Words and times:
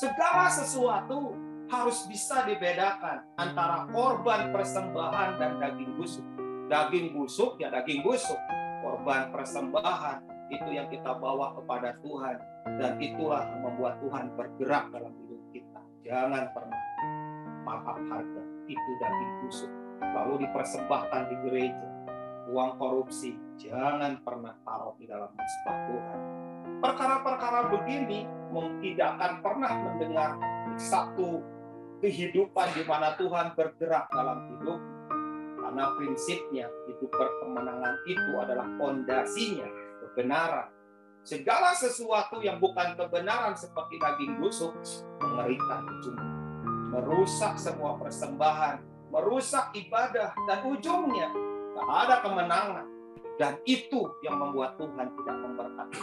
Segala 0.00 0.48
sesuatu 0.48 1.36
harus 1.68 2.08
bisa 2.08 2.48
dibedakan 2.48 3.20
antara 3.36 3.84
korban 3.92 4.48
persembahan 4.48 5.36
dan 5.36 5.60
daging 5.60 5.92
busuk. 6.00 6.24
Daging 6.72 7.12
busuk 7.12 7.60
ya 7.60 7.68
daging 7.68 8.00
busuk, 8.00 8.40
korban 8.80 9.28
persembahan 9.28 10.24
itu 10.48 10.72
yang 10.72 10.88
kita 10.88 11.20
bawa 11.20 11.52
kepada 11.52 12.00
Tuhan 12.00 12.36
dan 12.80 12.96
itulah 12.96 13.44
yang 13.44 13.60
membuat 13.60 14.00
Tuhan 14.00 14.32
bergerak 14.40 14.88
dalam 14.88 15.12
hidup 15.12 15.42
kita. 15.52 15.80
Jangan 16.08 16.48
pernah 16.56 16.80
maaf 17.68 18.00
harga 18.00 18.42
itu 18.72 18.90
daging 19.04 19.32
busuk 19.44 19.72
lalu 20.16 20.48
dipersembahkan 20.48 21.22
di 21.28 21.36
gereja. 21.44 21.88
Uang 22.48 22.80
korupsi 22.80 23.36
jangan 23.60 24.16
pernah 24.24 24.56
taruh 24.64 24.96
di 24.96 25.04
dalam 25.04 25.28
mesbah 25.28 25.76
Tuhan. 25.92 26.49
Perkara-perkara 26.80 27.68
begini 27.68 28.24
tidak 28.80 29.08
akan 29.20 29.32
pernah 29.44 29.72
mendengar 29.84 30.30
satu 30.80 31.44
kehidupan 32.00 32.72
di 32.72 32.82
mana 32.88 33.14
Tuhan 33.20 33.52
bergerak 33.54 34.08
dalam 34.10 34.48
hidup. 34.48 34.80
Karena 35.60 35.84
prinsipnya 35.94 36.66
itu 36.88 37.04
perkemenangan 37.06 37.94
itu 38.08 38.32
adalah 38.40 38.66
fondasinya 38.80 39.68
kebenaran. 40.02 40.68
Segala 41.20 41.76
sesuatu 41.76 42.40
yang 42.40 42.58
bukan 42.58 42.96
kebenaran 42.96 43.52
seperti 43.52 44.00
daging 44.00 44.40
busuk 44.40 44.72
mengerikan 45.20 45.84
ujungnya 45.84 46.40
merusak 46.90 47.54
semua 47.54 47.94
persembahan 48.02 48.82
merusak 49.10 49.74
ibadah 49.74 50.34
dan 50.46 50.58
ujungnya 50.66 51.28
tak 51.74 51.88
ada 52.06 52.16
kemenangan. 52.22 52.86
Dan 53.38 53.56
itu 53.64 54.04
yang 54.20 54.36
membuat 54.36 54.76
Tuhan 54.76 55.08
tidak 55.16 55.36
memberkati 55.40 56.00